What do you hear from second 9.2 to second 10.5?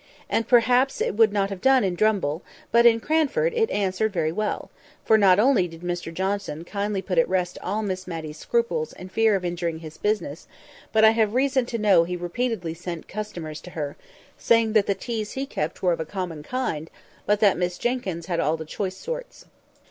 of injuring his business,